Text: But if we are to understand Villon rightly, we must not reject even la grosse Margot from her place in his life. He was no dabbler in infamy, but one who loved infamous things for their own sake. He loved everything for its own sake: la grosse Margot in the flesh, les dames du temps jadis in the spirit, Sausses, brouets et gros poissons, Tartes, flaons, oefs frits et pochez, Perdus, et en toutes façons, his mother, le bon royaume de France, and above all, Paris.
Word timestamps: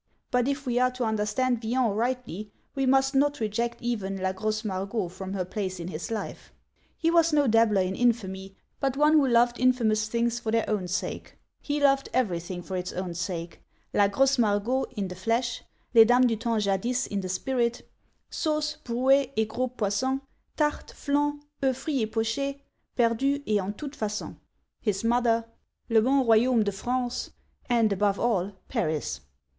But 0.31 0.47
if 0.47 0.65
we 0.65 0.79
are 0.79 0.89
to 0.93 1.03
understand 1.03 1.61
Villon 1.61 1.91
rightly, 1.91 2.49
we 2.73 2.87
must 2.87 3.13
not 3.13 3.39
reject 3.39 3.83
even 3.83 4.17
la 4.19 4.31
grosse 4.33 4.65
Margot 4.65 5.09
from 5.09 5.33
her 5.33 5.45
place 5.45 5.79
in 5.79 5.89
his 5.89 6.09
life. 6.09 6.51
He 6.97 7.11
was 7.11 7.31
no 7.31 7.45
dabbler 7.45 7.81
in 7.83 7.93
infamy, 7.93 8.55
but 8.79 8.97
one 8.97 9.13
who 9.13 9.27
loved 9.27 9.59
infamous 9.59 10.07
things 10.07 10.39
for 10.39 10.49
their 10.49 10.67
own 10.67 10.87
sake. 10.87 11.37
He 11.61 11.79
loved 11.79 12.09
everything 12.15 12.63
for 12.63 12.75
its 12.75 12.91
own 12.93 13.13
sake: 13.13 13.61
la 13.93 14.07
grosse 14.07 14.39
Margot 14.39 14.85
in 14.97 15.07
the 15.07 15.13
flesh, 15.13 15.61
les 15.93 16.05
dames 16.05 16.25
du 16.25 16.35
temps 16.35 16.65
jadis 16.65 17.05
in 17.05 17.21
the 17.21 17.29
spirit, 17.29 17.87
Sausses, 18.31 18.77
brouets 18.83 19.29
et 19.37 19.47
gros 19.47 19.69
poissons, 19.77 20.19
Tartes, 20.57 20.93
flaons, 20.93 21.39
oefs 21.61 21.77
frits 21.85 22.01
et 22.01 22.11
pochez, 22.11 22.59
Perdus, 22.97 23.43
et 23.45 23.59
en 23.61 23.71
toutes 23.71 23.95
façons, 23.95 24.35
his 24.81 25.03
mother, 25.03 25.45
le 25.89 26.01
bon 26.01 26.23
royaume 26.23 26.63
de 26.63 26.71
France, 26.71 27.29
and 27.69 27.93
above 27.93 28.19
all, 28.19 28.53
Paris. 28.67 29.21